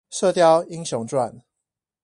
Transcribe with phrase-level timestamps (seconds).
[0.09, 1.41] 射鵰英雄傳